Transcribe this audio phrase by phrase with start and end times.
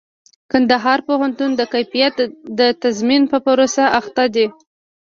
[0.51, 2.15] کندهار پوهنتون د کيفيت
[2.59, 4.47] د تضمين په پروسه اخته دئ.